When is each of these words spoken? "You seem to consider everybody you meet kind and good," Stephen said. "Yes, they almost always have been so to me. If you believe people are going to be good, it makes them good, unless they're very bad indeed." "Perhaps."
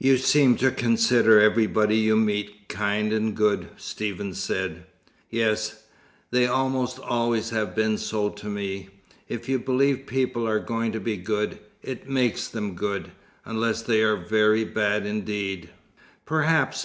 "You 0.00 0.16
seem 0.18 0.56
to 0.56 0.72
consider 0.72 1.38
everybody 1.40 1.94
you 1.98 2.16
meet 2.16 2.68
kind 2.68 3.12
and 3.12 3.32
good," 3.32 3.68
Stephen 3.76 4.34
said. 4.34 4.82
"Yes, 5.30 5.84
they 6.32 6.48
almost 6.48 6.98
always 6.98 7.50
have 7.50 7.76
been 7.76 7.96
so 7.96 8.28
to 8.28 8.46
me. 8.48 8.88
If 9.28 9.48
you 9.48 9.60
believe 9.60 10.04
people 10.06 10.48
are 10.48 10.58
going 10.58 10.90
to 10.90 10.98
be 11.00 11.16
good, 11.16 11.60
it 11.80 12.08
makes 12.08 12.48
them 12.48 12.74
good, 12.74 13.12
unless 13.44 13.82
they're 13.82 14.16
very 14.16 14.64
bad 14.64 15.06
indeed." 15.06 15.70
"Perhaps." 16.26 16.76